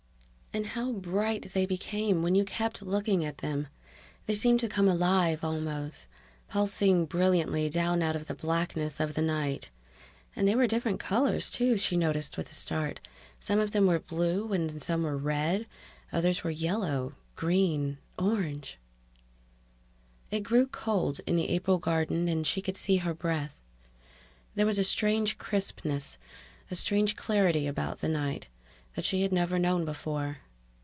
[0.53, 3.69] And how bright they became when you kept looking at them!
[4.25, 6.07] They seemed to come alive, almost,
[6.49, 9.69] pulsing brilliantly down out of the blackness of the night...
[10.35, 12.99] And they were different colors, too, she noticed with a start.
[13.39, 15.67] Some of them were blue and some were red,
[16.11, 17.13] others were yellow...
[17.37, 17.97] green...
[18.19, 18.77] orange...
[20.31, 23.61] It grew cold in the April garden and she could see her breath.
[24.55, 26.17] There was a strange crispness,
[26.69, 28.49] a strange clarity about the night,
[28.97, 30.39] that she had never known before